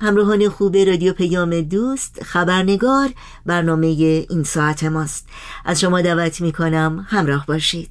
همراهان 0.00 0.48
خوب 0.48 0.76
رادیو 0.76 1.12
پیام 1.12 1.60
دوست 1.60 2.22
خبرنگار 2.22 3.08
برنامه 3.46 3.86
این 4.30 4.44
ساعت 4.44 4.84
ماست. 4.84 5.28
از 5.64 5.80
شما 5.80 6.00
دعوت 6.00 6.40
می 6.40 6.52
کنم 6.52 7.06
همراه 7.08 7.46
باشید. 7.46 7.90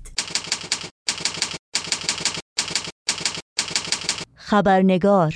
خبرنگار 4.36 5.34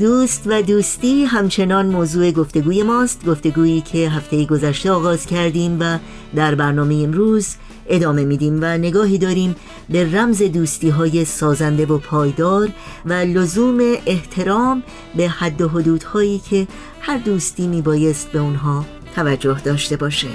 دوست 0.00 0.42
و 0.46 0.62
دوستی 0.62 1.24
همچنان 1.24 1.86
موضوع 1.86 2.30
گفتگوی 2.30 2.82
ماست 2.82 3.26
گفتگویی 3.26 3.80
که 3.80 4.10
هفته 4.10 4.44
گذشته 4.44 4.90
آغاز 4.90 5.26
کردیم 5.26 5.76
و 5.80 5.98
در 6.34 6.54
برنامه 6.54 6.94
امروز 6.94 7.56
ادامه 7.88 8.24
میدیم 8.24 8.58
و 8.62 8.78
نگاهی 8.78 9.18
داریم 9.18 9.56
به 9.88 10.12
رمز 10.12 10.42
دوستی 10.42 10.88
های 10.88 11.24
سازنده 11.24 11.86
و 11.86 11.98
پایدار 11.98 12.68
و 13.04 13.12
لزوم 13.12 13.78
احترام 14.06 14.82
به 15.16 15.28
حد 15.28 15.60
و 15.60 15.68
حدودهایی 15.68 16.38
که 16.38 16.66
هر 17.00 17.18
دوستی 17.18 17.66
میبایست 17.66 18.32
به 18.32 18.38
اونها 18.38 18.84
توجه 19.14 19.60
داشته 19.64 19.96
باشه. 19.96 20.28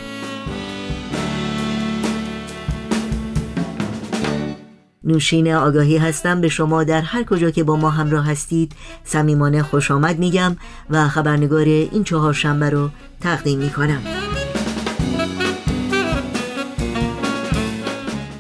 نوشین 5.04 5.54
آگاهی 5.54 5.98
هستم 5.98 6.42
به 6.42 6.50
شما 6.50 6.84
در 6.84 7.02
هر 7.02 7.24
کجا 7.24 7.52
که 7.52 7.64
با 7.64 7.76
ما 7.76 7.90
همراه 7.90 8.26
هستید. 8.26 8.72
صمیمانه 9.04 9.64
خوش 9.64 9.92
آمد 9.92 10.20
میگم 10.20 10.56
و 10.90 11.08
خبرنگار 11.08 11.66
این 11.66 12.04
چهار 12.04 12.34
شنبه 12.34 12.70
رو 12.70 12.90
تقدیم 13.22 13.60
می‌کنم. 13.60 14.02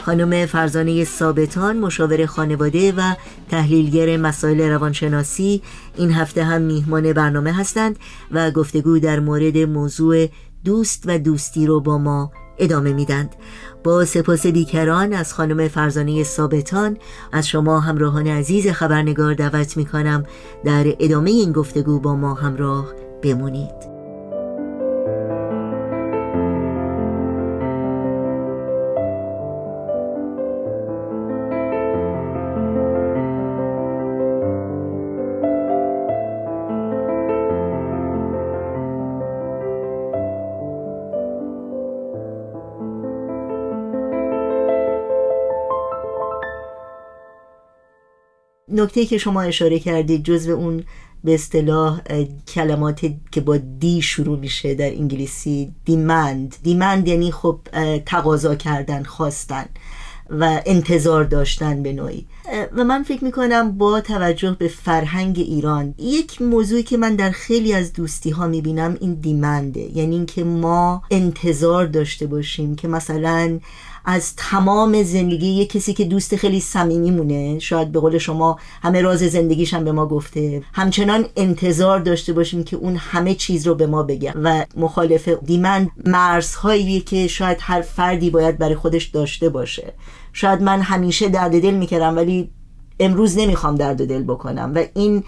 خانم 0.05 0.45
فرزانه 0.45 1.03
ثابتان 1.03 1.79
مشاور 1.79 2.25
خانواده 2.25 2.91
و 2.91 3.15
تحلیلگر 3.49 4.17
مسائل 4.17 4.61
روانشناسی 4.61 5.61
این 5.97 6.11
هفته 6.11 6.43
هم 6.43 6.61
میهمان 6.61 7.13
برنامه 7.13 7.53
هستند 7.53 7.99
و 8.31 8.51
گفتگو 8.51 8.99
در 8.99 9.19
مورد 9.19 9.57
موضوع 9.57 10.27
دوست 10.65 11.03
و 11.05 11.19
دوستی 11.19 11.65
رو 11.65 11.81
با 11.81 11.97
ما 11.97 12.31
ادامه 12.57 12.93
میدند. 12.93 13.35
با 13.83 14.05
سپاس 14.05 14.47
بیکران 14.47 15.13
از 15.13 15.33
خانم 15.33 15.67
فرزانه 15.67 16.23
ثابتان 16.23 16.97
از 17.31 17.47
شما 17.47 17.79
همراهان 17.79 18.27
عزیز 18.27 18.67
خبرنگار 18.67 19.33
دعوت 19.33 19.77
می 19.77 19.85
کنم 19.85 20.23
در 20.65 20.95
ادامه 20.99 21.31
این 21.31 21.51
گفتگو 21.51 21.99
با 21.99 22.15
ما 22.15 22.33
همراه 22.33 22.93
بمونید. 23.21 23.92
نکته 48.73 49.05
که 49.05 49.17
شما 49.17 49.41
اشاره 49.41 49.79
کردید 49.79 50.23
جزو 50.23 50.51
اون 50.51 50.83
به 51.23 51.33
اصطلاح 51.33 52.01
کلمات 52.47 53.05
که 53.31 53.41
با 53.41 53.57
دی 53.57 54.01
شروع 54.01 54.39
میشه 54.39 54.75
در 54.75 54.91
انگلیسی 54.91 55.71
دیمند 55.85 56.55
دیمند 56.63 57.07
یعنی 57.07 57.31
خب 57.31 57.59
تقاضا 58.05 58.55
کردن 58.55 59.03
خواستن 59.03 59.65
و 60.29 60.61
انتظار 60.65 61.23
داشتن 61.23 61.83
به 61.83 61.93
نوعی. 61.93 62.25
و 62.77 62.83
من 62.83 63.03
فکر 63.03 63.23
می‌کنم 63.23 63.77
با 63.77 64.01
توجه 64.01 64.55
به 64.59 64.67
فرهنگ 64.67 65.39
ایران 65.39 65.95
یک 65.97 66.41
موضوعی 66.41 66.83
که 66.83 66.97
من 66.97 67.15
در 67.15 67.31
خیلی 67.31 67.73
از 67.73 67.93
دوستی 67.93 68.29
ها 68.29 68.47
می‌بینم 68.47 68.97
این 68.99 69.13
دیمنده 69.13 69.97
یعنی 69.97 70.15
اینکه 70.15 70.43
ما 70.43 71.03
انتظار 71.11 71.85
داشته 71.85 72.27
باشیم 72.27 72.75
که 72.75 72.87
مثلا 72.87 73.59
از 74.05 74.35
تمام 74.35 75.03
زندگی 75.03 75.47
یه 75.47 75.65
کسی 75.65 75.93
که 75.93 76.05
دوست 76.05 76.35
خیلی 76.35 76.59
صمیمی 76.59 77.11
مونه. 77.11 77.59
شاید 77.59 77.91
به 77.91 77.99
قول 77.99 78.17
شما 78.17 78.59
همه 78.81 79.01
راز 79.01 79.19
زندگیش 79.19 79.73
هم 79.73 79.83
به 79.83 79.91
ما 79.91 80.05
گفته. 80.05 80.63
همچنان 80.73 81.25
انتظار 81.35 81.99
داشته 81.99 82.33
باشیم 82.33 82.63
که 82.63 82.77
اون 82.77 82.95
همه 82.95 83.35
چیز 83.35 83.67
رو 83.67 83.75
به 83.75 83.87
ما 83.87 84.03
بگه. 84.03 84.33
و 84.35 84.65
مخالف 84.77 85.27
دیمن 85.27 85.89
مرزهایی 86.05 87.01
که 87.01 87.27
شاید 87.27 87.57
هر 87.61 87.81
فردی 87.81 88.29
باید 88.29 88.57
برای 88.57 88.75
خودش 88.75 89.05
داشته 89.05 89.49
باشه. 89.49 89.93
شاید 90.33 90.61
من 90.61 90.81
همیشه 90.81 91.29
درد 91.29 91.61
دل 91.61 91.73
می‌کردم 91.73 92.15
ولی 92.15 92.49
امروز 92.99 93.37
نمی‌خوام 93.37 93.75
درد 93.75 94.07
دل 94.07 94.23
بکنم. 94.23 94.71
و 94.75 94.83
این 94.93 95.23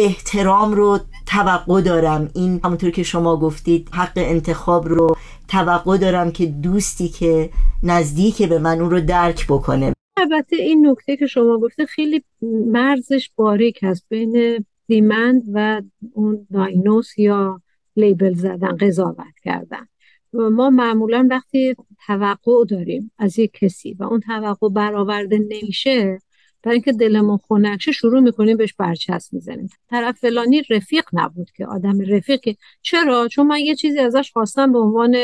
احترام 0.00 0.72
رو 0.72 0.98
توقع 1.26 1.80
دارم. 1.80 2.30
این 2.34 2.60
همونطور 2.64 2.90
که 2.90 3.02
شما 3.02 3.36
گفتید 3.36 3.88
حق 3.92 4.12
انتخاب 4.16 4.88
رو 4.88 5.16
توقع 5.48 5.98
دارم 5.98 6.32
که 6.32 6.46
دوستی 6.46 7.08
که 7.08 7.50
نزدیک 7.82 8.42
به 8.42 8.58
من 8.58 8.80
اون 8.80 8.90
رو 8.90 9.00
درک 9.00 9.46
بکنه. 9.46 9.92
البته 10.16 10.56
این 10.56 10.86
نکته 10.86 11.16
که 11.16 11.26
شما 11.26 11.58
گفته 11.58 11.86
خیلی 11.86 12.24
مرزش 12.66 13.30
باریک 13.36 13.78
هست 13.82 14.04
بین 14.08 14.64
دیمند 14.86 15.42
و 15.52 15.82
اون 16.12 16.46
داینوس 16.52 17.18
یا 17.18 17.60
لیبل 17.96 18.34
زدن 18.34 18.76
قضاوت 18.76 19.38
کردن. 19.44 19.86
ما 20.32 20.70
معمولا 20.70 21.28
وقتی 21.30 21.74
توقع 22.06 22.64
داریم 22.68 23.10
از 23.18 23.38
یک 23.38 23.52
کسی 23.52 23.94
و 23.94 24.04
اون 24.04 24.20
توقع 24.20 24.68
برآورده 24.68 25.38
نمیشه 25.38 26.18
برای 26.62 26.74
اینکه 26.74 26.92
دلمون 26.92 27.38
خنکشه 27.48 27.92
شروع 27.92 28.20
می‌کنیم 28.20 28.56
بهش 28.56 28.74
برچسب 28.74 29.34
می‌زنیم. 29.34 29.68
طرف 29.90 30.18
فلانی 30.18 30.62
رفیق 30.70 31.04
نبود 31.12 31.50
که 31.56 31.66
آدم 31.66 32.00
رفیقی. 32.00 32.56
چرا؟ 32.82 33.28
چون 33.28 33.46
من 33.46 33.58
یه 33.60 33.74
چیزی 33.74 33.98
ازش 33.98 34.30
خواستم 34.32 34.72
به 34.72 34.78
عنوان 34.78 35.16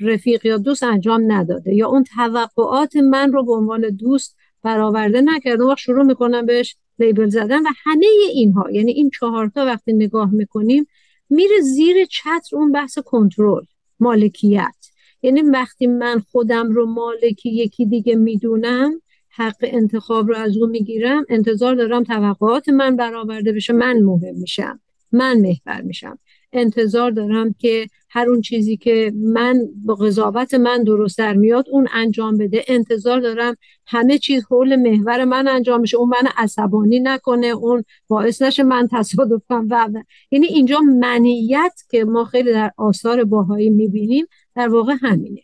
رفیق 0.00 0.46
یا 0.46 0.56
دوست 0.56 0.82
انجام 0.82 1.32
نداده 1.32 1.74
یا 1.74 1.88
اون 1.88 2.04
توقعات 2.04 2.96
من 2.96 3.32
رو 3.32 3.44
به 3.44 3.52
عنوان 3.52 3.80
دوست 3.80 4.36
برآورده 4.62 5.20
نکرده 5.20 5.64
وقت 5.64 5.78
شروع 5.78 6.04
می‌کنم 6.04 6.46
بهش 6.46 6.76
لیبل 6.98 7.28
زدن 7.28 7.62
و 7.62 7.68
همه 7.84 8.06
اینها 8.32 8.70
یعنی 8.70 8.92
این 8.92 9.10
چهارتا 9.10 9.64
وقتی 9.64 9.92
نگاه 9.92 10.30
می‌کنیم 10.30 10.86
میره 11.30 11.60
زیر 11.60 12.04
چتر 12.04 12.56
اون 12.56 12.72
بحث 12.72 12.98
کنترل 12.98 13.64
مالکیت. 14.00 14.74
یعنی 15.22 15.42
وقتی 15.42 15.86
من 15.86 16.22
خودم 16.32 16.70
رو 16.70 16.86
مالکی 16.86 17.50
یکی 17.50 17.86
دیگه 17.86 18.14
می‌دونم 18.14 19.00
حق 19.36 19.56
انتخاب 19.62 20.28
رو 20.28 20.36
از 20.36 20.56
او 20.56 20.66
می‌گیرم 20.66 21.24
انتظار 21.28 21.74
دارم 21.74 22.04
توقعات 22.04 22.68
من 22.68 22.96
برآورده 22.96 23.52
بشه 23.52 23.72
من 23.72 24.02
مهم 24.02 24.34
میشم 24.34 24.80
من 25.12 25.40
محور 25.40 25.82
میشم. 25.82 26.18
انتظار 26.52 27.10
دارم 27.10 27.54
که 27.58 27.86
هر 28.10 28.28
اون 28.28 28.40
چیزی 28.40 28.76
که 28.76 29.12
من 29.16 29.60
با 29.84 29.94
قضاوت 29.94 30.54
من 30.54 30.84
درست 30.84 31.18
در 31.18 31.34
میاد 31.34 31.68
اون 31.70 31.88
انجام 31.92 32.38
بده. 32.38 32.64
انتظار 32.68 33.20
دارم 33.20 33.56
همه 33.86 34.18
چیز 34.18 34.44
حول 34.50 34.76
محور 34.76 35.24
من 35.24 35.48
انجام 35.48 35.82
بشه. 35.82 35.96
اون 35.96 36.08
من 36.08 36.30
عصبانی 36.36 37.00
نکنه 37.00 37.46
اون 37.46 37.84
باعث 38.08 38.42
نشه 38.42 38.62
من 38.62 38.88
تصادف 38.92 39.42
کنم 39.48 39.66
و, 39.70 40.02
یعنی 40.30 40.46
اینجا 40.46 40.80
منیت 40.80 41.82
که 41.90 42.04
ما 42.04 42.24
خیلی 42.24 42.52
در 42.52 42.70
آثار 42.76 43.24
باهایی 43.24 43.70
می‌بینیم 43.70 44.26
در 44.54 44.68
واقع 44.68 44.94
همینه. 45.02 45.40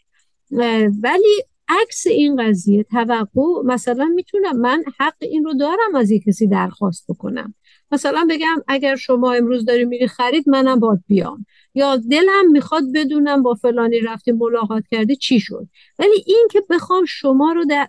ولی 1.03 1.43
عکس 1.69 2.06
این 2.06 2.49
قضیه 2.49 2.83
توقع 2.83 3.62
مثلا 3.65 4.05
می‌تونم 4.05 4.56
من 4.56 4.84
حق 4.99 5.17
این 5.21 5.45
رو 5.45 5.55
دارم 5.55 5.95
از 5.95 6.11
یک 6.11 6.25
کسی 6.25 6.47
درخواست 6.47 7.05
بکنم. 7.09 7.55
مثلا 7.93 8.27
بگم 8.31 8.62
اگر 8.69 8.97
شما 8.97 9.33
امروز 9.33 9.65
داری 9.65 9.84
میری 9.84 10.06
خرید 10.06 10.49
منم 10.49 10.81
باد 10.81 11.00
بیام. 11.06 11.47
یا 11.75 11.97
دلم 11.97 12.50
می‌خواد 12.53 12.83
بدونم 12.95 13.43
با 13.43 13.55
فلانی 13.55 14.00
رفتی 14.00 14.33
ملاقات 14.33 14.84
کردی 14.91 15.17
چی 15.17 15.41
شد. 15.41 15.69
ولی 15.99 16.25
این 16.27 16.49
که 16.50 16.62
بخوام 16.71 17.05
شما 17.05 17.53
رو 17.53 17.65
در 17.65 17.89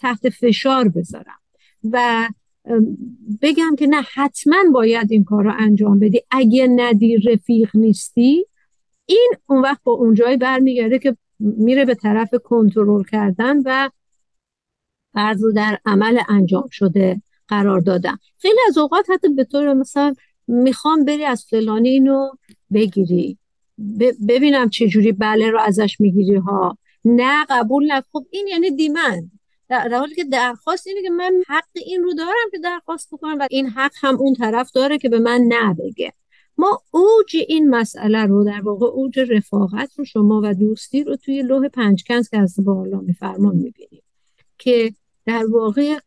تحت 0.00 0.28
فشار 0.28 0.88
بذارم 0.88 1.38
و 1.92 2.28
بگم 3.42 3.76
که 3.78 3.86
نه 3.86 4.02
حتما 4.14 4.56
باید 4.74 5.12
این 5.12 5.24
کار 5.24 5.44
رو 5.44 5.52
انجام 5.58 5.98
بدی. 5.98 6.22
اگه 6.30 6.66
ندی 6.66 7.16
رفیق 7.16 7.70
نیستی 7.74 8.46
این 9.06 9.32
اون 9.46 9.62
وقت 9.62 9.80
با 9.84 9.92
اونجایی 9.92 10.36
برمیگرده 10.36 10.98
که 10.98 11.16
میره 11.40 11.84
به 11.84 11.94
طرف 11.94 12.34
کنترل 12.44 13.04
کردن 13.04 13.56
و 13.64 13.90
فرض 15.14 15.44
در 15.56 15.78
عمل 15.86 16.20
انجام 16.28 16.68
شده 16.70 17.22
قرار 17.48 17.80
دادن. 17.80 18.16
خیلی 18.38 18.58
از 18.68 18.78
اوقات 18.78 19.10
حتی 19.10 19.28
به 19.28 19.44
طور 19.44 19.74
مثلا 19.74 20.14
می‌خوام 20.46 21.04
بری 21.04 21.24
از 21.24 21.46
فلانی 21.50 21.88
اینو 21.88 22.30
بگیری. 22.72 23.38
ببینم 24.28 24.68
چه 24.68 24.88
جوری 24.88 25.12
بله 25.12 25.50
رو 25.50 25.60
ازش 25.60 26.00
می‌گیری 26.00 26.36
ها. 26.36 26.78
نه 27.04 27.46
قبول 27.48 27.86
نه. 27.92 28.02
خب 28.12 28.26
این 28.30 28.46
یعنی 28.46 28.70
دیمند. 28.70 29.30
در 29.68 29.88
حالی 29.94 30.14
که 30.14 30.24
درخواست 30.24 30.86
اینه 30.86 31.02
که 31.02 31.10
من 31.10 31.42
حق 31.48 31.64
این 31.86 32.02
رو 32.02 32.14
دارم 32.14 32.50
که 32.50 32.58
درخواست 32.58 33.08
بکنم 33.12 33.38
و 33.38 33.46
این 33.50 33.66
حق 33.66 33.92
هم 34.00 34.16
اون 34.16 34.34
طرف 34.34 34.70
داره 34.70 34.98
که 34.98 35.08
به 35.08 35.18
من 35.18 35.40
نبگه 35.48 36.12
ما 36.58 36.82
اوج 36.90 37.36
این 37.48 37.70
مسئله 37.70 38.24
رو 38.24 38.44
در 38.44 38.60
واقع 38.60 38.86
اوج 38.86 39.18
رفاقت 39.18 39.98
رو 39.98 40.04
شما 40.04 40.40
و 40.44 40.54
دوستی 40.54 41.04
رو 41.04 41.16
توی 41.16 41.42
لوح 41.42 41.68
پنجکنز 41.68 42.28
که 42.28 42.38
از 42.38 42.64
بالا 42.64 43.00
میفرمان 43.00 43.56
می‌بینیم 43.56 44.02
که 44.58 44.92
در 45.26 45.46
واقع 45.50 45.98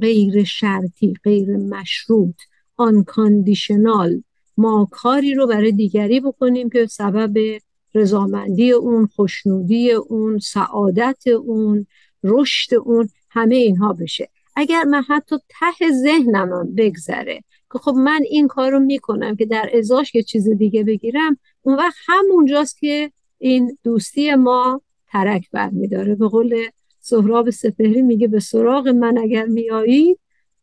غیر 0.00 0.44
شرطی 0.44 1.14
غیر 1.24 1.56
مشروط 1.56 2.34
آن 2.76 3.04
کاندیشنال 3.04 4.22
ما 4.56 4.88
کاری 4.90 5.34
رو 5.34 5.46
برای 5.46 5.72
دیگری 5.72 6.20
بکنیم 6.20 6.70
که 6.70 6.86
سبب 6.86 7.58
رضامندی 7.94 8.72
اون 8.72 9.06
خوشنودی 9.06 9.92
اون 9.92 10.38
سعادت 10.38 11.26
اون 11.26 11.86
رشد 12.24 12.74
اون 12.74 13.08
همه 13.30 13.54
اینها 13.54 13.92
بشه. 13.92 14.28
اگر 14.56 14.84
من 14.84 15.02
حتی 15.08 15.36
ته 15.48 15.90
ذهنم 15.90 16.74
بگذره 16.76 17.44
که 17.72 17.78
خب 17.78 17.94
من 17.96 18.20
این 18.30 18.48
کار 18.48 18.70
رو 18.70 18.80
می‌کنم 18.80 19.36
که 19.36 19.46
در 19.46 19.70
ازاش 19.78 20.14
یه 20.14 20.22
چیز 20.22 20.48
دیگه 20.48 20.84
بگیرم 20.84 21.38
اون 21.62 21.76
وقت 21.76 21.96
همونجاست 22.06 22.78
که 22.78 23.12
این 23.38 23.78
دوستی 23.84 24.34
ما 24.34 24.80
ترک 25.12 25.50
برمیداره. 25.52 26.14
به 26.14 26.28
قول 26.28 26.54
سهراب 27.00 27.50
سپهری 27.50 28.02
میگه 28.02 28.28
به 28.28 28.40
سراغ 28.40 28.88
من 28.88 29.18
اگر 29.18 29.46
میایید 29.46 30.18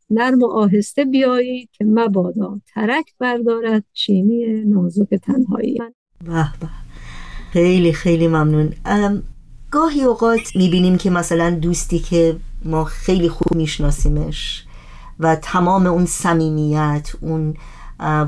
نرم 0.10 0.44
و 0.44 0.46
آهسته 0.46 1.06
بیایید 1.06 1.70
که 1.72 1.86
مبادا 1.86 2.62
ترک 2.74 3.06
بردارد 3.20 3.84
چینی 3.94 4.64
نازک 4.66 5.16
تنهایی. 5.16 5.78
به 6.26 6.32
به. 6.32 6.68
خیلی 7.52 7.94
خیلی 7.94 8.28
ممنون. 8.28 8.74
گاهی 9.72 10.04
اوقات 10.04 10.56
می‌بینیم 10.56 10.98
که 10.98 11.10
مثلا 11.10 11.50
دوستی 11.50 12.00
که 12.00 12.36
ما 12.66 12.84
خیلی 12.84 13.30
خوب 13.30 13.58
میشناسیمش 13.58 14.66
و 15.20 15.36
تمام 15.36 15.86
اون 15.86 16.06
صمیمیت 16.06 17.12
اون 17.22 17.54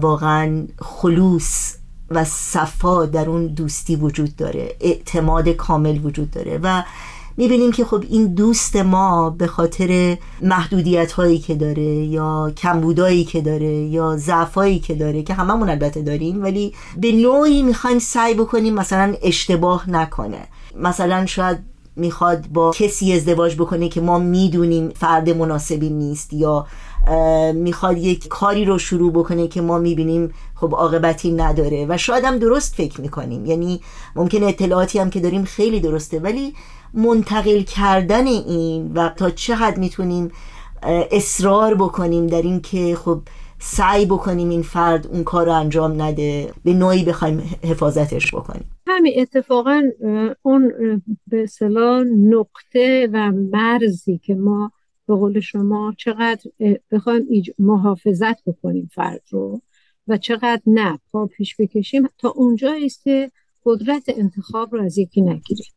واقعا 0.02 0.68
خلوص 0.80 1.76
و 2.10 2.24
صفا 2.24 3.06
در 3.06 3.30
اون 3.30 3.48
دوستی 3.48 3.96
وجود 3.96 4.36
داره 4.36 4.76
اعتماد 4.80 5.50
کامل 5.50 6.06
وجود 6.06 6.32
داره 6.32 6.60
و 6.64 6.84
می‌بینیم 7.38 7.72
که 7.72 7.86
خب 7.86 8.04
این 8.10 8.34
دوست 8.34 8.76
ما 8.76 9.30
به 9.30 9.48
خاطر 9.48 10.18
محدودیت 10.42 11.12
هایی 11.12 11.40
که 11.40 11.56
داره 11.56 11.84
یا 11.84 12.52
کمبودایی 12.58 13.24
که 13.24 13.42
داره 13.42 13.74
یا 13.74 14.18
ضعفایی 14.18 14.80
که 14.80 14.96
داره 14.96 15.24
که 15.24 15.34
هممون 15.34 15.70
البته 15.70 16.02
داریم 16.02 16.44
ولی 16.44 16.74
به 16.98 17.12
نوعی 17.12 17.64
می‌خوایم 17.64 18.00
سعی 18.00 18.34
بکنیم 18.34 18.74
مثلا 18.74 19.16
اشتباه 19.24 19.90
نکنه. 19.90 20.48
مثلا 20.76 21.26
شاید 21.26 21.71
می‌خواد 22.02 22.48
با 22.48 22.72
کسی 22.72 23.14
ازدواج 23.14 23.56
بکنه 23.56 23.90
که 23.90 24.02
ما 24.02 24.20
می‌دونیم 24.20 24.90
فرد 24.90 25.30
مناسبی 25.30 25.90
نیست 25.90 26.34
یا 26.34 26.66
می‌خواد 27.54 27.98
یک 27.98 28.28
کاری 28.28 28.66
رو 28.66 28.78
شروع 28.78 29.12
بکنه 29.12 29.48
که 29.48 29.62
ما 29.62 29.78
می‌بینیم 29.78 30.34
خب 30.56 30.74
عاقبتی 30.74 31.32
نداره 31.32 31.86
و 31.90 31.98
شاید 31.98 32.24
هم 32.24 32.38
درست 32.38 32.76
فکر 32.76 33.02
می‌کنیم. 33.02 33.46
یعنی 33.46 33.82
ممکن 34.16 34.44
اطلاعاتی 34.44 35.00
هم 35.00 35.10
که 35.10 35.20
داریم 35.20 35.44
خیلی 35.44 35.80
درسته 35.80 36.20
ولی 36.20 36.54
منتقل 36.94 37.62
کردن 37.62 38.28
این 38.28 38.92
و 38.94 39.10
تا 39.10 39.30
چه 39.30 39.56
حد 39.56 39.78
می‌تونیم 39.78 40.32
اصرار 41.12 41.76
بکنیم 41.76 42.28
در 42.28 42.42
این 42.42 42.62
که 42.62 42.98
خب 43.06 43.22
سعی 43.60 44.06
بکنیم 44.06 44.50
این 44.50 44.62
فرد 44.64 45.08
اون 45.08 45.24
کار 45.24 45.46
رو 45.46 45.52
انجام 45.52 46.02
نده 46.02 46.54
به 46.64 46.74
نوعی 46.74 47.04
بخوایم 47.04 47.56
حفاظتش 47.64 48.36
بکنیم. 48.36 48.66
همین 48.98 49.14
اتفاقا 49.18 49.84
اون 50.42 50.72
به 51.28 51.44
اصطلاح 51.44 52.04
نقطه 52.04 53.10
و 53.14 53.32
مرزی 53.32 54.18
که 54.18 54.36
ما 54.36 54.72
به 55.08 55.16
قول 55.16 55.40
شما 55.40 55.94
چقدر 55.98 56.52
بخوایم 56.92 57.28
محافظت 57.60 58.44
بکنیم 58.44 58.90
فرد 58.94 59.22
رو 59.30 59.62
و 60.08 60.18
چقدر 60.18 60.62
نه 60.68 61.00
پا 61.12 61.26
پیش 61.28 61.56
بکشیم 61.60 62.08
تا 62.18 62.30
اونجا 62.30 62.76
است 62.86 63.04
که 63.04 63.32
قدرت 63.66 64.04
انتخاب 64.08 64.76
رو 64.76 64.82
از 64.84 64.98
یکی 64.98 65.22
نگیریم. 65.22 65.74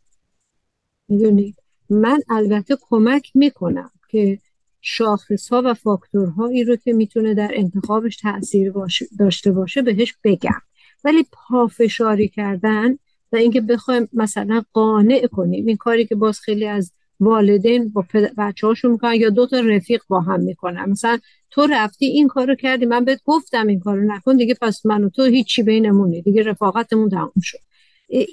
می‌دونید 1.08 1.56
من 1.90 2.20
البته 2.31 2.76
کمک 2.81 3.31
می‌کنم 3.34 3.90
که 4.11 4.38
شاخص 4.81 5.49
ها 5.49 5.62
و 5.64 5.75
فاکتورهایی 5.75 6.64
رو 6.64 6.76
که 6.76 6.93
می‌تونه 6.93 7.34
در 7.34 7.50
انتخابش 7.55 8.16
تاثیر 8.16 8.72
داشته 9.19 9.52
باشه 9.52 9.82
بهش 9.82 10.14
بگم. 10.25 10.61
ولی 11.05 11.26
پافشاری 11.32 12.28
کردن 12.28 12.99
و 13.34 13.36
اینکه 13.36 13.60
بخوایم 13.60 14.08
مثلا 14.12 14.62
قانع 14.72 15.26
کنیم. 15.26 15.66
این 15.66 15.76
کاری 15.76 16.06
که 16.06 16.14
باز 16.14 16.40
خیلی 16.40 16.66
از 16.66 16.92
والدین 17.20 17.88
با 17.88 18.04
بچه 18.38 18.66
هاشون 18.66 18.90
می‌کنن 18.90 19.14
یا 19.14 19.31
دو 19.31 19.46
تا 19.46 19.60
رفیق 19.60 20.02
با 20.08 20.20
هم 20.20 20.40
می‌کنن. 20.40 20.90
مثلا 20.90 21.19
تو 21.50 21.66
رفتی 21.70 22.06
این 22.06 22.28
کارو 22.28 22.54
کردی 22.54 22.86
من 22.86 23.04
بهت 23.04 23.20
گفتم 23.25 23.66
این 23.66 23.81
کارو 23.81 24.04
نکن 24.12 24.36
دیگه 24.36 24.54
پس 24.62 24.86
من 24.86 25.04
و 25.04 25.08
تو 25.08 25.25
هیچی 25.25 25.62
بینمونه 25.62 26.20
دیگه 26.20 26.42
رفاقتمون 26.42 27.10
تموم 27.10 27.32
شد. 27.42 27.58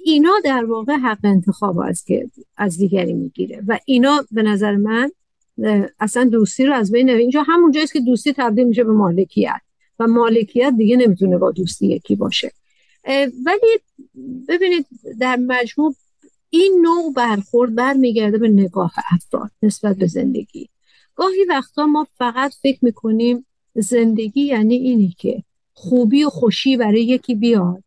اینا 0.06 0.31
در 0.44 0.65
واقع 0.65 0.94
حق 0.94 1.19
انتخاب 1.24 1.80
از 1.80 2.04
که 2.04 2.30
از 2.57 2.77
دیگری 2.77 3.13
می‌گیره. 3.13 3.62
و 3.68 3.80
اینا 3.86 4.25
به 4.31 4.44
نظر 4.44 4.75
من 4.75 5.12
اصلا 6.00 6.24
دوستی 6.24 6.65
رو 6.65 6.74
از 6.74 6.92
بین 6.92 7.09
اینجا 7.09 7.44
همون 7.47 7.71
جاییست 7.71 7.94
که 7.94 8.00
دوستی 8.00 8.33
تبدیل 8.33 8.68
میشه 8.68 8.83
به 8.83 8.92
مالکیت. 8.92 9.62
و 10.00 10.07
مالکیت 10.07 10.74
دیگه 10.77 10.97
نمی‌تونه 10.97 11.38
با 11.38 11.51
دوستی 11.51 11.88
یکی 11.88 12.15
باشه. 12.15 12.51
ولی 13.45 13.80
ببینید 14.48 14.86
در 15.19 15.36
مجموع 15.36 15.95
این 16.50 16.80
نوع 16.81 17.13
برخورد 17.13 17.75
برمیگرده 17.75 18.38
به 18.38 18.48
نگاه 18.48 18.94
افراد 19.12 19.51
نسبت 19.63 19.98
به 19.98 20.07
زندگی. 20.07 20.69
گاهی 21.15 21.45
وقتا 21.50 21.86
ما 21.86 22.07
فقط 22.18 22.53
فکر 22.53 22.80
می‌کنیم 22.81 23.45
زندگی 23.75 24.42
یعنی 24.42 24.75
اینی 24.75 25.15
که 25.18 25.44
خوبی 25.74 26.24
و 26.24 26.30
خوشی 26.30 26.77
برای 26.77 27.03
یکی 27.03 27.36
بیاد 27.36 27.83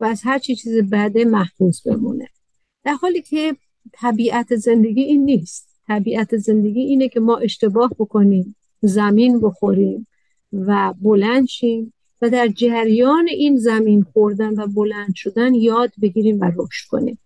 و 0.00 0.04
از 0.04 0.22
هر 0.24 0.38
چی 0.38 0.56
چیز 0.56 0.78
بعده 0.78 1.24
محفوظ 1.24 1.82
بمونه. 1.82 2.28
در 2.84 2.92
حالی 2.92 3.22
که 3.22 3.56
طبیعت 3.92 4.56
زندگی 4.56 5.02
این 5.02 5.24
نیست. 5.24 5.68
طبیعت 5.86 6.36
زندگی 6.36 6.80
اینه 6.80 7.08
که 7.08 7.20
ما 7.20 7.36
اشتباه 7.36 7.90
بکنیم 7.98 8.56
زمین 8.80 9.40
بخوریم 9.40 10.06
و 10.52 10.94
بلند 11.00 11.46
شیم 11.46 11.92
و 12.22 12.30
در 12.30 12.48
جریان 12.48 13.28
این 13.28 13.56
زمین 13.56 14.06
خوردن 14.12 14.60
و 14.60 14.66
بلند 14.66 15.14
شدن 15.14 15.54
یاد 15.54 15.92
بگیریم 16.02 16.40
و 16.40 16.52
رشد 16.56 16.88
کنیم. 16.88 17.18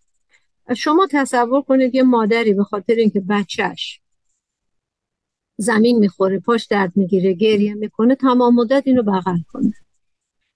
شما 0.77 1.09
تصور 1.11 1.63
کنید 1.63 1.95
یه 1.95 2.03
مادری 2.03 2.55
به 2.55 2.65
خاطر 2.65 2.95
اینکه 2.95 3.21
بچهش 3.21 4.01
زمین 5.57 5.99
می‌خوره 5.99 6.39
پاش 6.39 6.67
درد 6.67 6.93
می‌گیره 6.97 7.33
گریه 7.33 7.75
می‌کنه 7.75 8.15
تمام 8.15 8.55
مدت 8.55 8.83
اینو 8.87 9.03
بغل 9.03 9.39
کنه. 9.49 9.73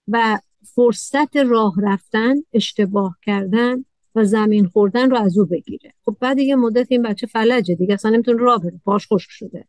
و 0.08 0.38
فرصت 0.74 1.36
راه 1.36 1.74
رفتن 1.82 2.34
اشتباه 2.52 3.18
کردن 3.22 3.84
و 4.14 4.24
زمین 4.24 4.66
خوردن 4.66 5.10
رو 5.10 5.16
از 5.16 5.38
او 5.38 5.46
بگیره. 5.46 5.92
خب 6.04 6.16
بعد 6.20 6.38
یه 6.38 6.56
مدت 6.56 6.86
این 6.90 7.02
بچه 7.02 7.26
فلجه 7.26 7.74
دیگه 7.74 7.94
اصلا 7.94 8.10
نمی‌تونه 8.10 8.38
راه 8.38 8.62
بره 8.62 8.80
پاش 8.84 9.06
خشک 9.12 9.30
شده. 9.30 9.64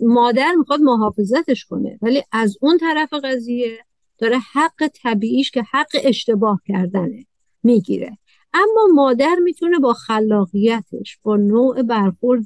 مادر 0.00 0.54
می‌خواد 0.58 0.80
محافظتش 0.80 1.64
کنه 1.64 1.98
ولی 2.02 2.22
از 2.32 2.58
اون 2.60 2.78
طرف 2.78 3.14
قضیه 3.24 3.78
داره 4.18 4.38
حق 4.38 4.88
طبیعیش 5.02 5.50
که 5.50 5.62
حق 5.62 5.96
اشتباه 6.04 6.60
کردنه 6.68 7.26
می‌گیره. 7.62 8.18
اما 8.54 8.86
مادر 8.94 9.36
می‌تونه 9.44 9.78
با 9.78 9.92
خلاقیتش 9.92 11.18
با 11.22 11.36
نوع 11.36 11.82
برخورد 11.82 12.44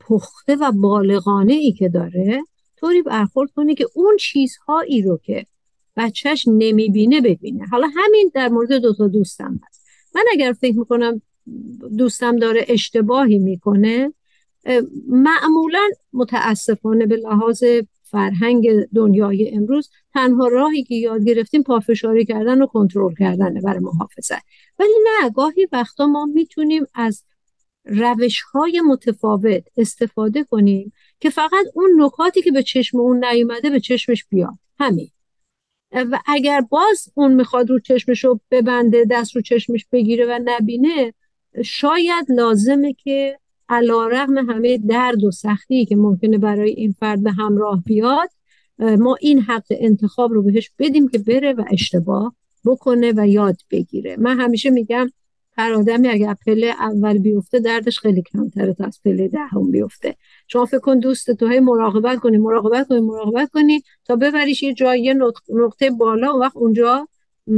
پخته 0.00 0.56
و 0.56 0.72
بالغانه 0.72 1.52
ای 1.52 1.72
که 1.72 1.88
داره 1.88 2.42
طوری 2.76 3.02
برخورد 3.02 3.50
کنه 3.50 3.74
که 3.74 3.86
اون 3.94 4.16
چیزهایی 4.16 5.02
رو 5.02 5.20
که 5.22 5.46
بچهش 5.96 6.48
نمی‌بینه 6.48 7.20
ببینه. 7.20 7.66
حالا 7.66 7.90
همین 7.96 8.30
در 8.34 8.48
مورد 8.48 8.72
دوتا 8.72 9.08
دوستم 9.08 9.60
هست. 9.66 9.86
من 10.14 10.24
اگر 10.32 10.52
فکر 10.52 10.78
می‌کنم 10.78 11.22
دوستم 11.98 12.36
داره 12.36 12.64
اشتباهی 12.68 13.38
می‌کنه 13.38 14.12
معمولا 15.08 15.88
متاسفانه 16.12 17.06
به 17.06 17.16
لحاظ 17.16 17.64
فرهنگ 18.02 18.68
دنیای 18.94 19.50
امروز 19.54 19.90
تنها 20.14 20.48
راهی 20.48 20.84
که 20.84 20.94
یاد 20.94 21.24
گرفتیم 21.24 21.62
پافشاری 21.62 22.24
کردن 22.24 22.62
و 22.62 22.66
کنترل 22.66 23.14
کردنه 23.14 23.60
برای 23.60 23.80
محافظت. 23.80 24.42
ولی 24.78 24.94
نه 25.04 25.30
گاهی 25.30 25.68
وقتا 25.72 26.06
ما 26.06 26.24
می‌تونیم 26.24 26.86
از 26.94 27.24
روش 27.84 28.40
های 28.40 28.80
متفاوت 28.80 29.62
استفاده 29.76 30.44
کنیم 30.44 30.92
که 31.20 31.30
فقط 31.30 31.66
اون 31.74 31.90
نکاتی 32.02 32.42
که 32.42 32.52
به 32.52 32.62
چشم 32.62 33.00
اون 33.00 33.24
نیومده 33.24 33.70
به 33.70 33.80
چشمش 33.80 34.24
بیاد. 34.24 34.54
همین. 34.78 35.10
و 35.92 36.20
اگر 36.26 36.60
باز 36.60 37.08
اون 37.14 37.34
می‌خواد 37.34 37.70
رو 37.70 37.78
چشمش 37.78 38.24
رو 38.24 38.40
ببنده 38.50 39.04
دست 39.10 39.36
رو 39.36 39.42
چشمش 39.42 39.86
بگیره 39.92 40.26
و 40.26 40.40
نبینه 40.44 41.14
شاید 41.64 42.26
لازمه 42.28 42.92
که 42.92 43.38
علا 43.70 44.06
رغم 44.06 44.50
همه 44.50 44.78
درد 44.78 45.24
و 45.24 45.30
سختی 45.30 45.84
که 45.84 45.96
ممکنه 45.96 46.38
برای 46.38 46.70
این 46.70 46.92
فرد 46.92 47.22
به 47.22 47.32
همراه 47.32 47.82
بیاد 47.86 48.28
ما 48.78 49.16
این 49.20 49.40
حق 49.40 49.64
انتخاب 49.70 50.32
رو 50.32 50.42
بهش 50.42 50.70
بدیم 50.78 51.08
که 51.08 51.18
بره 51.18 51.52
و 51.52 51.64
اشتباه 51.70 52.34
بکنه 52.64 53.12
و 53.16 53.28
یاد 53.28 53.56
بگیره. 53.70 54.16
من 54.16 54.40
همیشه 54.40 54.70
میگم 54.70 55.08
هر 55.56 55.72
آدمی 55.72 56.08
اگر 56.08 56.34
پله 56.46 56.66
اول 56.66 57.18
بیفته 57.18 57.60
دردش 57.60 57.98
خیلی 57.98 58.22
کمتره 58.22 58.74
تا 58.74 58.84
از 58.84 59.00
پله 59.04 59.28
دهم 59.28 59.70
بیفته. 59.70 60.16
شما 60.48 60.64
فکر 60.64 60.78
کن 60.78 60.98
دوست 60.98 61.30
تو 61.30 61.48
هی 61.48 61.60
مراقبت 61.60 62.18
کنی 62.18 62.38
مراقبت 62.38 62.88
کنی 62.88 63.00
مراقبت 63.00 63.50
کنی 63.50 63.82
تا 64.04 64.16
ببریش 64.16 64.62
یه 64.62 64.74
جایی 64.74 65.14
نقطه 65.48 65.90
بالا 65.90 66.36
و 66.36 66.40
وقت 66.40 66.56
اونجا 66.56 67.08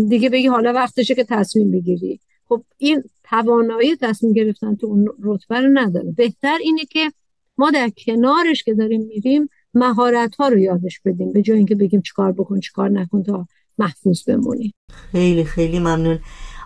دیگه 0.09 0.29
بگی 0.31 0.47
حالا 0.47 0.73
وقتشه 0.73 1.15
که 1.15 1.25
تصمیم 1.25 1.71
بگیری. 1.71 2.21
خب 2.53 2.65
این 2.79 3.03
توانایی 3.25 3.97
تصمیم 3.97 4.33
گرفتن 4.33 4.77
تو 4.77 4.87
اون 4.87 5.09
رتبه 5.23 5.61
رو 5.61 5.71
نداره. 5.75 6.13
بهتر 6.13 6.59
اینه 6.63 6.85
که 6.85 7.13
ما 7.59 7.71
در 7.71 7.91
کنارش 8.07 8.63
که 8.63 8.75
داریم 8.75 9.03
میریم 9.03 9.49
مهارت 9.75 10.35
ها 10.35 10.49
رو 10.49 10.59
یادش 10.59 11.01
بدیم 11.05 11.33
به 11.33 11.43
جای 11.43 11.57
اینکه 11.57 11.75
بگیم 11.75 12.03
چیکار 12.03 12.33
بکن 12.33 12.61
چیکار 12.61 12.89
نکن 12.91 13.23
تا 13.23 13.47
محفوظ 13.79 14.23
بمونی. 14.23 14.75
خیلی 15.13 15.45
خیلی 15.45 15.79
ممنون. 15.79 16.19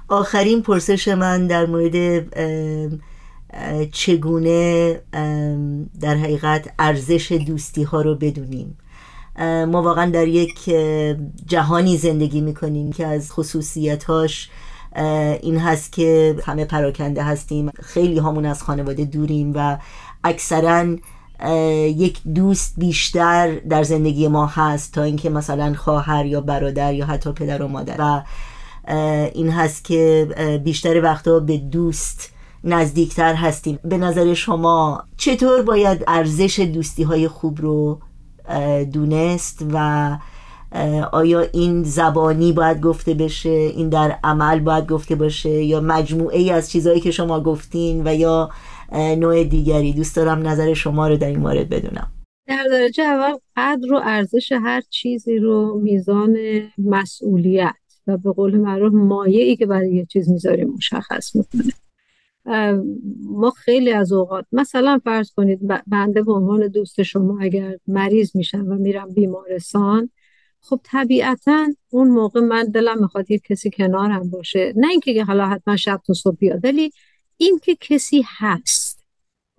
آخرین 0.08 0.62
پرسش 0.62 1.08
من 1.08 1.46
در 1.46 1.66
مورد 1.66 2.26
چگونه 3.92 5.00
در 6.00 6.14
حقیقت 6.14 6.74
ارزش 6.78 7.32
دوستی 7.32 7.82
ها 7.82 8.02
رو 8.02 8.14
بدونیم. 8.14 8.78
ما 9.38 9.82
واقعا 9.82 10.10
در 10.10 10.28
یک 10.28 10.70
جهانی 11.46 11.96
زندگی 11.96 12.40
می‌کنیم 12.40 12.92
که 12.92 13.06
از 13.06 13.32
خصوصیتاش 13.32 14.50
این 15.42 15.58
هست 15.58 15.92
که 15.92 16.36
همه 16.46 16.64
پراکنده 16.64 17.22
هستیم. 17.22 17.70
خیلی 17.82 18.18
همون 18.18 18.46
از 18.46 18.62
خانواده 18.62 19.04
دوریم 19.04 19.52
و 19.54 19.78
اکثرا 20.24 20.96
یک 21.86 22.20
دوست 22.34 22.74
بیشتر 22.78 23.58
در 23.58 23.82
زندگی 23.82 24.28
ما 24.28 24.46
هست 24.46 24.92
تا 24.92 25.02
اینکه 25.02 25.30
مثلا 25.30 25.74
خواهر 25.74 26.26
یا 26.26 26.40
برادر 26.40 26.94
یا 26.94 27.06
حتی 27.06 27.32
پدر 27.32 27.62
و 27.62 27.68
مادر. 27.68 27.96
و 27.98 28.22
این 29.34 29.50
هست 29.50 29.84
که 29.84 30.28
بیشتر 30.64 31.02
وقتا 31.02 31.40
به 31.40 31.58
دوست 31.58 32.32
نزدیکتر 32.64 33.34
هستیم. 33.34 33.78
به 33.84 33.98
نظر 33.98 34.34
شما 34.34 35.04
چطور 35.16 35.62
باید 35.62 36.04
ارزش 36.06 36.60
دوستی 36.60 37.02
های 37.02 37.28
خوب 37.28 37.60
رو 37.60 38.00
دونست 38.92 39.64
و 39.72 40.18
آیا 41.12 41.40
این 41.40 41.82
زبانی 41.82 42.52
باید 42.52 42.80
گفته 42.80 43.14
بشه؟ 43.14 43.48
این 43.48 43.88
در 43.88 44.18
عمل 44.24 44.60
باید 44.60 44.86
گفته 44.86 45.14
باشه؟ 45.14 45.50
یا 45.50 45.80
مجموعه 45.80 46.38
ای 46.38 46.50
از 46.50 46.70
چیزهایی 46.70 47.00
که 47.00 47.10
شما 47.10 47.40
گفتین 47.40 48.06
و 48.06 48.14
یا 48.14 48.50
نوع 48.92 49.44
دیگری؟ 49.44 49.92
دوست 49.92 50.16
دارم 50.16 50.48
نظر 50.48 50.74
شما 50.74 51.08
رو 51.08 51.16
در 51.16 51.28
این 51.28 51.38
مورد 51.38 51.68
بدونم. 51.68 52.12
در 52.48 52.64
درجه 52.70 53.02
اول 53.02 53.38
قدر 53.56 53.92
و 53.92 54.00
ارزش 54.04 54.52
هر 54.52 54.80
چیزی 54.90 55.38
رو 55.38 55.80
میزان 55.82 56.36
مسئولیت 56.78 57.74
و 58.06 58.16
به 58.16 58.32
قول 58.32 58.56
معروف 58.56 58.92
مایعی 58.94 59.56
که 59.56 59.66
برای 59.66 59.94
یه 59.94 60.06
چیز 60.06 60.30
می‌ذاریم 60.30 60.68
مشخص 60.68 61.36
می‌کنه. 61.36 61.72
ما 63.22 63.50
خیلی 63.50 63.92
از 63.92 64.12
اوقات 64.12 64.44
مثلا 64.52 65.00
فرض 65.04 65.30
کنید 65.36 65.60
بنده 65.86 66.22
به 66.22 66.32
عنوان 66.32 66.68
دوست 66.68 67.02
شما 67.02 67.38
اگر 67.40 67.76
مریض 67.86 68.36
میشم 68.36 68.66
و 68.68 68.74
میرم 68.74 69.08
بیمارستان 69.14 70.10
خب 70.60 70.80
طبیعتا 70.84 71.66
اون 71.90 72.08
موقع 72.08 72.40
من 72.40 72.64
دلم 72.64 73.00
می‌خواد 73.00 73.30
یه 73.30 73.38
کسی 73.38 73.70
کنارم 73.70 74.30
باشه. 74.30 74.72
نه 74.76 74.88
اینکه 74.88 75.24
حالا 75.24 75.48
حتما 75.48 75.76
شب 75.76 76.00
تا 76.06 76.12
صبح 76.12 76.36
بیاد 76.36 76.60
ولی 76.64 76.90
اینکه 77.36 77.76
کسی 77.80 78.24
هست 78.26 79.06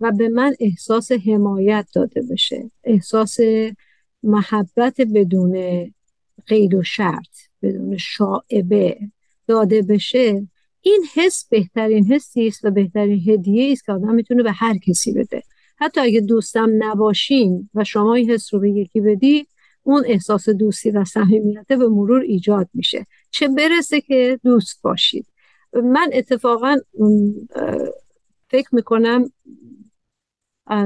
و 0.00 0.12
به 0.12 0.28
من 0.28 0.54
احساس 0.60 1.12
حمایت 1.12 1.88
داده 1.94 2.22
بشه 2.30 2.70
احساس 2.84 3.36
محبت 4.22 5.00
بدون 5.00 5.84
قید 6.46 6.74
و 6.74 6.82
شرط 6.82 7.36
بدون 7.62 7.96
شاعبه 7.96 8.98
داده 9.46 9.82
بشه 9.82 10.48
این 10.80 11.04
حس 11.14 11.48
بهترین 11.48 12.12
حسی 12.12 12.46
است 12.46 12.64
و 12.64 12.70
بهترین 12.70 13.30
هدیه 13.30 13.72
است 13.72 13.84
که 13.84 13.92
آدم 13.92 14.14
می‌تونه 14.14 14.42
به 14.42 14.52
هر 14.52 14.78
کسی 14.78 15.12
بده. 15.12 15.42
حتی 15.76 16.00
اگه 16.00 16.20
دوستم 16.20 16.70
نباشین 16.78 17.70
و 17.74 17.84
شما 17.84 18.14
این 18.14 18.30
حس 18.30 18.54
رو 18.54 18.60
به 18.60 18.70
یکی 18.70 19.00
بدی 19.00 19.46
اون 19.82 20.02
احساس 20.06 20.48
دوستی 20.48 20.90
و 20.90 21.04
صمیمیت 21.04 21.68
به 21.68 21.88
مرور 21.88 22.20
ایجاد 22.20 22.68
میشه. 22.74 23.06
چه 23.30 23.48
برسه 23.48 24.00
که 24.00 24.40
دوست 24.44 24.82
باشید. 24.82 25.26
من 25.72 26.10
اتفاقا 26.12 26.76
فکر 28.50 28.74
می‌کنم 28.74 29.30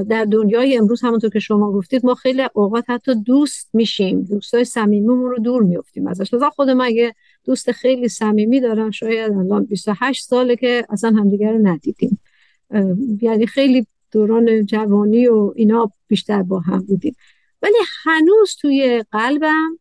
در 0.09 0.25
دنیای 0.25 0.79
امروز 0.79 1.03
همونطور 1.03 1.31
که 1.31 1.39
شما 1.39 1.73
گفتید 1.73 2.07
ما 2.07 2.15
خیلی 2.15 2.43
اوقات 2.55 2.85
حتی 2.89 3.15
دوست 3.15 3.71
میشیم. 3.73 4.23
دوستای 4.23 4.65
صمیمیمون 4.65 5.31
رو 5.31 5.39
دور 5.39 5.63
میفتیم 5.63 6.07
ازش. 6.07 6.35
لذا 6.35 6.51
خود 6.51 6.71
من 6.71 6.85
اگه 6.85 7.15
دوست 7.45 7.73
خیلی 7.73 8.09
صمیمی 8.09 8.61
دارم 8.61 8.91
شاید 8.91 9.33
الان 9.33 9.65
28 9.65 10.25
ساله 10.25 10.57
که 10.57 10.87
اصلا 10.91 11.11
همدیگه 11.11 11.51
رو 11.51 11.59
ندیدیم. 11.59 12.21
یعنی 13.21 13.47
خیلی 13.47 13.87
دوران 14.13 14.67
جوانی 14.67 15.27
و 15.29 15.53
اینا 15.57 15.91
بیشتر 16.09 16.43
با 16.43 16.61
هم 16.61 16.79
بودیم. 16.79 17.17
ولی 17.63 17.77
هنوز 18.03 18.57
توی 18.61 19.05
قلبم 19.13 19.79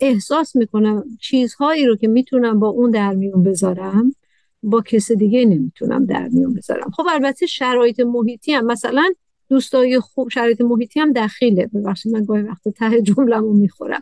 احساس 0.00 0.56
می‌کنم 0.56 1.04
چیزهایی 1.20 1.86
رو 1.86 1.96
که 1.96 2.08
می‌تونم 2.08 2.60
با 2.60 2.68
اون 2.68 2.90
در 2.90 3.14
میون 3.14 3.42
بذارم 3.42 4.14
با 4.62 4.80
کس 4.80 5.12
دیگه 5.12 5.44
نمی‌تونم 5.44 6.06
در 6.06 6.28
میون 6.28 6.54
بذارم. 6.54 6.90
خب 6.90 7.04
البته 7.10 7.46
شرایط 7.46 8.00
محیطی 8.00 8.52
هم 8.52 8.66
مثلا 8.66 9.12
دوستای 9.48 10.00
خوب 10.00 10.28
شرایط 10.28 10.60
محیطی 10.60 11.00
هم 11.00 11.12
دخیله. 11.12 11.66
ببخشید 11.66 12.12
من 12.12 12.24
گاهی 12.24 12.42
وقت 12.42 12.68
ته 12.68 13.02
جمله‌مو 13.02 13.52
می‌خورم. 13.52 14.00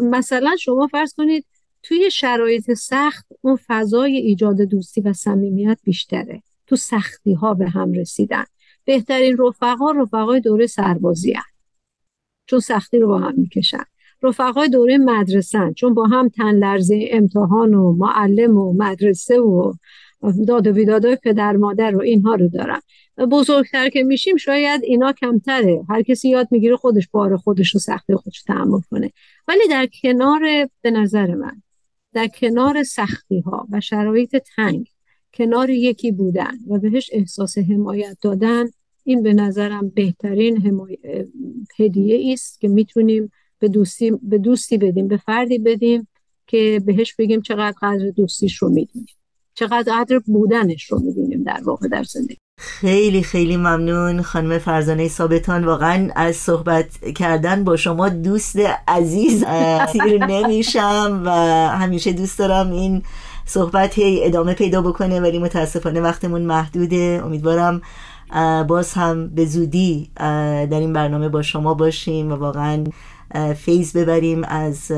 مثلا 0.00 0.56
شما 0.56 0.86
فرض 0.86 1.14
کنید 1.14 1.46
توی 1.82 2.10
شرایط 2.10 2.72
سخت 2.72 3.26
اون 3.40 3.58
فضای 3.66 4.16
ایجاد 4.16 4.60
دوستی 4.60 5.00
و 5.00 5.12
صمیمیت 5.12 5.78
بیشتره. 5.84 6.42
تو 6.66 6.76
سختی 6.76 7.32
ها 7.32 7.54
به 7.54 7.68
هم 7.68 7.92
رسیدن. 7.92 8.44
بهترین 8.88 9.36
رفقا 9.38 9.90
رفقای 9.90 10.40
دوره 10.40 10.66
سربازی 10.66 11.32
هن. 11.32 11.42
چون 12.46 12.60
سختی 12.60 12.98
رو 12.98 13.08
با 13.08 13.18
هم 13.18 13.34
می‌کشن. 13.36 13.84
رفقای 14.22 14.68
دوره 14.68 14.98
مدرسه 14.98 15.72
چون 15.76 15.94
با 15.94 16.06
هم 16.06 16.28
تن 16.28 16.54
لرزه 16.54 17.08
امتحان 17.10 17.74
و 17.74 17.92
معلم 17.92 18.58
و 18.58 18.72
مدرسه 18.72 19.40
و 19.40 19.72
داد 20.46 20.66
و 20.66 20.72
بیدادای 20.72 21.16
پدر 21.16 21.52
مادر 21.56 21.96
و 21.96 22.00
اینها 22.00 22.34
رو 22.34 22.48
دارن. 22.48 22.80
بزرگتر 23.30 23.88
که 23.88 24.02
میشیم 24.02 24.36
شاید 24.36 24.80
اینا 24.84 25.12
کمتره. 25.12 25.84
هر 25.88 26.02
کسی 26.02 26.28
یاد 26.28 26.48
می‌گیره 26.50 26.76
خودش 26.76 27.08
بار 27.08 27.36
خودش 27.36 27.74
رو 27.74 27.80
سختی 27.80 28.14
خودش 28.14 28.42
تحمل 28.42 28.80
کنه. 28.90 29.12
ولی 29.48 29.68
در 29.70 29.88
کنار 30.02 30.40
به 30.82 30.90
نظر 30.90 31.34
من 31.34 31.62
در 32.12 32.26
کنار 32.26 32.82
سختی 32.82 33.40
ها 33.40 33.66
و 33.72 33.80
شرایط 33.80 34.36
تنگ 34.36 34.86
کنار 35.34 35.70
یکی 35.70 36.12
بودن 36.12 36.52
و 36.68 36.78
بهش 36.78 37.10
احساس 37.12 37.58
حمایت 37.58 38.16
دادن 38.22 38.66
این 39.08 39.22
به 39.22 39.32
نظرم 39.32 39.92
بهترین 39.94 40.80
هدیه 41.78 42.32
است 42.32 42.60
که 42.60 42.68
می‌تونیم 42.68 43.32
به 43.58 43.68
دوستی, 43.68 44.12
به 44.22 44.38
دوستی 44.38 44.78
بدیم 44.78 45.08
به 45.08 45.16
فردی 45.16 45.58
بدیم 45.58 46.08
که 46.46 46.82
بهش 46.86 47.14
بگیم 47.14 47.40
چقدر 47.40 47.74
قدر 47.82 48.10
دوستیش 48.16 48.56
رو 48.56 48.68
می‌دونیم. 48.68 49.06
چقدر 49.54 49.92
قدر 49.92 50.18
بودنش 50.18 50.84
رو 50.84 50.98
می‌دونیم 50.98 51.42
در 51.42 51.60
واقع 51.64 51.88
در 51.88 52.02
زندگی. 52.02 52.36
خیلی 52.58 53.22
خیلی 53.22 53.56
ممنون 53.56 54.22
خانم 54.22 54.58
فرزانه 54.58 55.08
ثابتان. 55.08 55.64
واقعا 55.64 56.10
از 56.16 56.36
صحبت 56.36 57.14
کردن 57.16 57.64
با 57.64 57.76
شما 57.76 58.08
دوست 58.08 58.58
عزیز 58.88 59.44
سیر 59.92 60.26
نمیشم 60.26 61.22
و 61.24 61.30
همیشه 61.68 62.12
دوست 62.12 62.38
دارم 62.38 62.72
این 62.72 63.02
صحبت 63.46 63.98
هی 63.98 64.24
ادامه 64.24 64.54
پیدا 64.54 64.82
بکنه 64.82 65.20
ولی 65.20 65.38
متاسفانه 65.38 66.00
وقتمون 66.00 66.42
محدوده. 66.42 67.22
امیدوارم 67.24 67.82
باز 68.68 68.92
هم 68.94 69.28
به 69.28 69.44
زودی 69.44 70.10
در 70.16 70.80
این 70.80 70.92
برنامه 70.92 71.28
با 71.28 71.42
شما 71.42 71.74
باشیم 71.74 72.32
و 72.32 72.34
واقعا 72.34 72.84
فیض 73.56 73.96
ببریم 73.96 74.44
از 74.44 74.90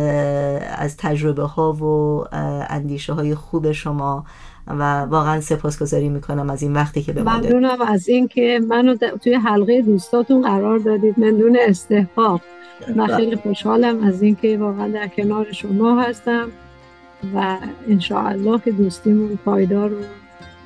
از 0.76 0.96
تجربه 0.96 1.42
ها 1.42 1.72
و 1.72 2.24
اندیشه 2.70 3.12
های 3.12 3.34
خوب 3.34 3.72
شما 3.72 4.24
و 4.66 5.00
واقعا 5.00 5.40
سپاسگزاری 5.40 6.08
می‌کنم 6.08 6.50
از 6.50 6.62
این 6.62 6.72
وقتی 6.72 7.02
که 7.02 7.12
به 7.12 7.22
ما 7.22 7.36
ممنونم 7.36 7.80
از 7.80 8.08
اینکه 8.08 8.60
منو 8.68 8.96
توی 8.96 9.34
حلقه 9.34 9.82
دوستاتون 9.82 10.42
قرار 10.42 10.78
دادید. 10.78 11.18
مندون 11.18 11.58
استحقاق. 11.68 12.40
من 12.96 13.06
بله. 13.06 13.16
خیلی 13.16 13.36
خوشحالم 13.36 14.04
از 14.04 14.22
اینکه 14.22 14.58
واقعا 14.58 14.88
در 14.88 15.08
کنار 15.08 15.52
شما 15.52 16.02
هستم 16.02 16.48
و 17.34 17.56
انشاءالله 17.88 18.60
که 18.64 18.70
دوستیمون 18.70 19.38
پایدار 19.44 19.92
و 19.92 19.96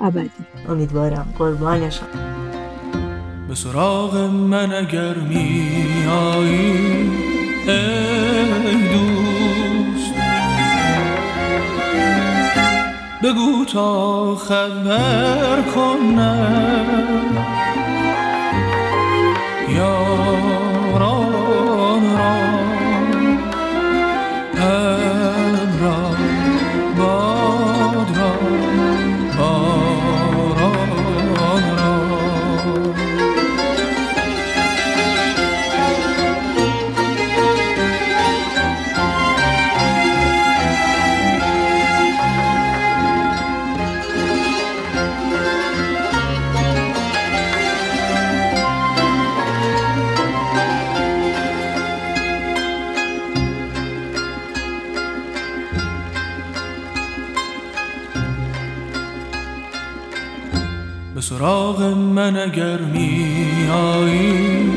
ابدی. 0.00 0.30
امیدوارم. 0.68 1.35
قربان 1.38 1.90
شما. 1.90 2.53
به 3.54 3.61
سراغ 3.61 4.16
من 4.30 4.73
اگر 4.73 5.14
میایی 5.14 6.73
ای 7.66 8.75
دوست. 8.92 10.14
بگو 13.23 13.64
تا 13.64 14.34
خبر 14.37 15.62
کنم. 15.75 17.53
سراغ 61.28 61.83
من 61.83 62.37
اگر 62.37 62.76
می 62.76 63.47
آیی 63.73 64.71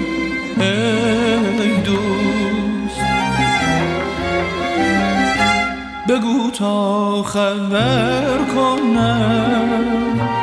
ای 0.60 1.78
دوست. 1.86 3.02
بگو 6.10 6.52
تا 6.52 7.24
خبر 7.24 8.38
کنم. 8.56 10.37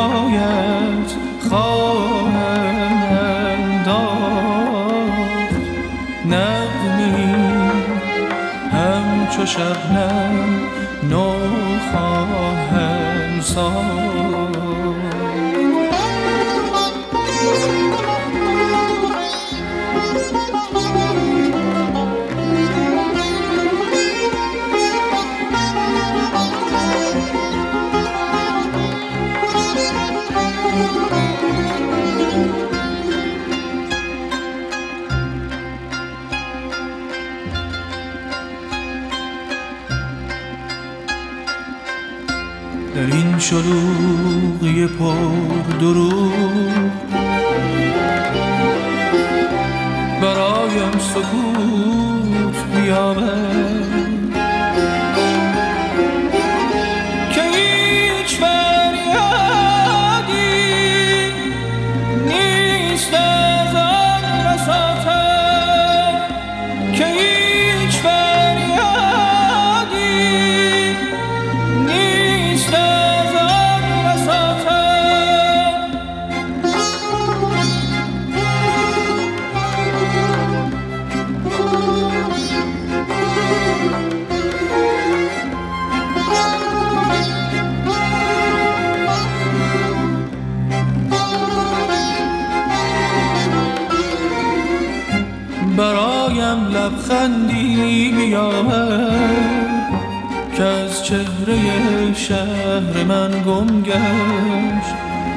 پایت 0.00 1.10
خواهم 1.48 2.32
داد. 3.86 5.52
نغمی 6.24 7.34
همچو 8.72 9.46
شبنم 9.46 10.19
در 43.00 43.06
این 43.06 43.38
شلوغی 43.38 44.86
پر 44.86 45.14
درو 45.80 46.32
برایم 50.22 50.98
سکوت 50.98 52.56
بیاورد 52.74 53.69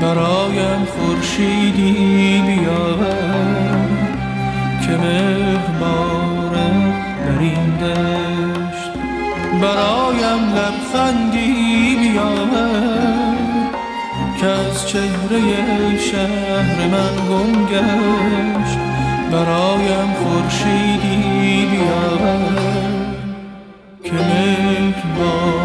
برایم 0.03 0.85
خورشیدی 0.85 2.41
بیامد 2.47 3.89
که 4.81 4.91
مهرباره 4.97 6.71
در 7.25 7.39
این 7.39 7.77
دشت. 7.77 8.91
برایم 9.61 10.43
لبخندی 10.55 11.95
بیامد 11.99 13.75
که 14.39 14.45
از 14.45 14.87
چهره 14.87 15.41
شهر 15.97 16.87
من 16.87 17.15
گم 17.29 17.65
گشت. 17.65 18.79
برایم 19.31 20.13
خورشیدی 20.23 21.67
بیاور 21.71 22.93
که 24.03 24.13
مهربان 24.13 25.62